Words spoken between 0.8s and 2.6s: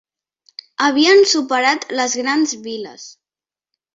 Havien superat les grans